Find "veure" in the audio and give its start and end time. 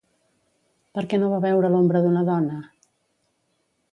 1.43-1.69